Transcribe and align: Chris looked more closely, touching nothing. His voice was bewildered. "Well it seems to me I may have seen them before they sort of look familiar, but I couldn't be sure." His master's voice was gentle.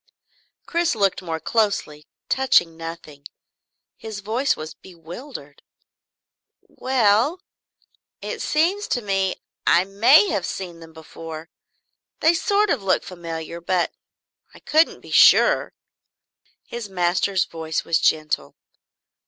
Chris 0.65 0.95
looked 0.95 1.21
more 1.21 1.39
closely, 1.39 2.07
touching 2.27 2.75
nothing. 2.75 3.23
His 3.95 4.21
voice 4.21 4.55
was 4.57 4.73
bewildered. 4.73 5.61
"Well 6.61 7.39
it 8.19 8.41
seems 8.41 8.87
to 8.87 9.03
me 9.03 9.35
I 9.67 9.83
may 9.85 10.29
have 10.29 10.47
seen 10.47 10.79
them 10.79 10.91
before 10.91 11.51
they 12.19 12.33
sort 12.33 12.71
of 12.71 12.81
look 12.81 13.03
familiar, 13.03 13.61
but 13.61 13.91
I 14.55 14.59
couldn't 14.59 15.01
be 15.01 15.11
sure." 15.11 15.75
His 16.65 16.89
master's 16.89 17.45
voice 17.45 17.85
was 17.85 17.99
gentle. 17.99 18.55